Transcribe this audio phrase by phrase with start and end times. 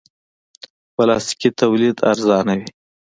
[0.95, 2.69] پلاستيکي تولید ارزانه وي.